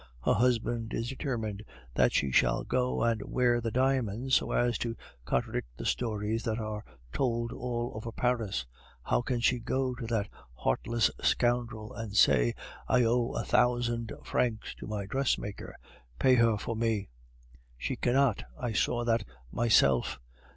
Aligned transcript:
Her 0.25 0.33
husband 0.33 0.95
is 0.95 1.09
determined 1.09 1.61
that 1.93 2.11
she 2.11 2.31
shall 2.31 2.63
go 2.63 3.03
and 3.03 3.21
wear 3.21 3.61
the 3.61 3.69
diamonds, 3.69 4.33
so 4.33 4.51
as 4.51 4.79
to 4.79 4.95
contradict 5.25 5.77
the 5.77 5.85
stories 5.85 6.41
that 6.41 6.57
are 6.57 6.83
told 7.13 7.51
all 7.51 7.91
over 7.93 8.11
Paris. 8.11 8.65
How 9.03 9.21
can 9.21 9.41
she 9.41 9.59
go 9.59 9.93
to 9.93 10.07
that 10.07 10.27
heartless 10.55 11.11
scoundrel 11.21 11.93
and 11.93 12.17
say, 12.17 12.55
'I 12.87 13.03
owe 13.03 13.31
a 13.33 13.43
thousand 13.43 14.11
francs 14.23 14.73
to 14.79 14.87
my 14.87 15.05
dressmaker; 15.05 15.75
pay 16.17 16.33
her 16.33 16.57
for 16.57 16.75
me!' 16.75 17.09
She 17.77 17.95
cannot. 17.95 18.43
I 18.59 18.73
saw 18.73 19.03
that 19.05 19.23
myself. 19.51 20.19